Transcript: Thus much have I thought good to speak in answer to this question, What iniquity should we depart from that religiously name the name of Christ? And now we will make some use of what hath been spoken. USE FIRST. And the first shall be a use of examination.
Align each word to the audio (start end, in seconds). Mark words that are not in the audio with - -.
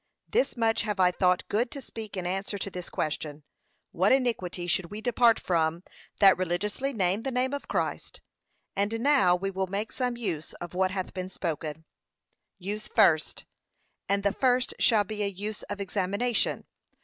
Thus 0.27 0.57
much 0.57 0.81
have 0.81 0.99
I 0.99 1.11
thought 1.11 1.47
good 1.47 1.69
to 1.69 1.79
speak 1.79 2.17
in 2.17 2.25
answer 2.25 2.57
to 2.57 2.71
this 2.71 2.89
question, 2.89 3.43
What 3.91 4.11
iniquity 4.11 4.65
should 4.65 4.89
we 4.89 4.99
depart 4.99 5.39
from 5.39 5.83
that 6.19 6.39
religiously 6.39 6.91
name 6.91 7.21
the 7.21 7.29
name 7.29 7.53
of 7.53 7.67
Christ? 7.67 8.19
And 8.75 8.99
now 9.01 9.35
we 9.35 9.51
will 9.51 9.67
make 9.67 9.91
some 9.91 10.17
use 10.17 10.53
of 10.53 10.73
what 10.73 10.89
hath 10.89 11.13
been 11.13 11.29
spoken. 11.29 11.85
USE 12.57 12.87
FIRST. 12.87 13.45
And 14.09 14.23
the 14.23 14.33
first 14.33 14.73
shall 14.79 15.03
be 15.03 15.21
a 15.21 15.27
use 15.27 15.61
of 15.69 15.79
examination. 15.79 16.65